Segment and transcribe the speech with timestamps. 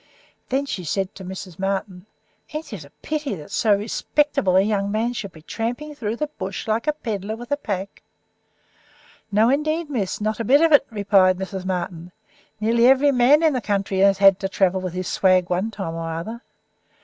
[0.49, 1.59] Then she said to Mrs.
[1.59, 2.07] Martin:
[2.51, 6.25] "Ain't it a pity that so respectable a young man should be tramping through the
[6.25, 8.01] bush like a pedlar with a pack?"
[9.31, 11.65] "No, indeed, miss, not a bit of it," replied Mrs.
[11.65, 12.11] Martin;
[12.59, 15.93] "nearly every man in the country has had to travel with his swag one time
[15.93, 16.41] or another.